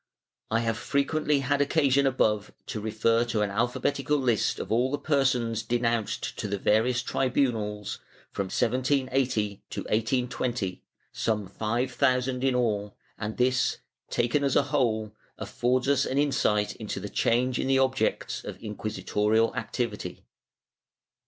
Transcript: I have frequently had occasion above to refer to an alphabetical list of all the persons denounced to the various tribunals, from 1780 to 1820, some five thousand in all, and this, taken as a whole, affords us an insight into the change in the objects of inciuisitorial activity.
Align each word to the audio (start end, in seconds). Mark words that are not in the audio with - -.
I 0.49 0.61
have 0.61 0.79
frequently 0.79 1.41
had 1.41 1.61
occasion 1.61 2.07
above 2.07 2.51
to 2.65 2.79
refer 2.81 3.23
to 3.25 3.43
an 3.43 3.51
alphabetical 3.51 4.17
list 4.17 4.57
of 4.57 4.71
all 4.71 4.89
the 4.89 4.97
persons 4.97 5.61
denounced 5.61 6.39
to 6.39 6.47
the 6.47 6.57
various 6.57 7.03
tribunals, 7.03 7.99
from 8.31 8.45
1780 8.45 9.61
to 9.69 9.81
1820, 9.81 10.81
some 11.11 11.45
five 11.47 11.91
thousand 11.91 12.43
in 12.43 12.55
all, 12.55 12.95
and 13.19 13.37
this, 13.37 13.77
taken 14.09 14.43
as 14.43 14.55
a 14.55 14.63
whole, 14.73 15.11
affords 15.37 15.87
us 15.87 16.07
an 16.07 16.17
insight 16.17 16.75
into 16.77 16.99
the 16.99 17.07
change 17.07 17.59
in 17.59 17.67
the 17.67 17.77
objects 17.77 18.43
of 18.43 18.57
inciuisitorial 18.57 19.55
activity. 19.55 20.25